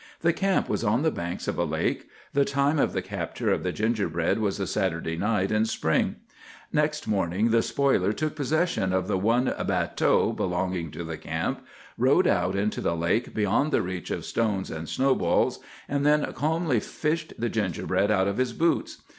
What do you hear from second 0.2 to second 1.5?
The camp was on the banks